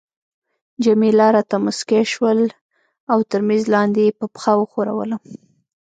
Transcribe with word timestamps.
جميله 0.83 1.27
راته 1.35 1.55
مسکی 1.65 2.01
شول 2.13 2.39
او 3.11 3.19
تر 3.29 3.39
میز 3.47 3.63
لاندي 3.73 4.03
يې 4.07 4.15
په 4.19 4.25
پښه 4.33 4.51
وښورولم. 4.57 5.23